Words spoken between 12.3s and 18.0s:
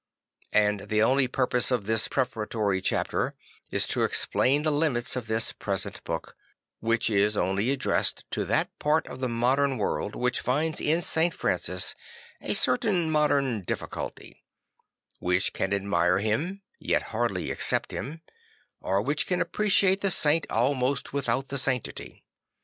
a certain modern difficulty; which can admire him yet hardly accept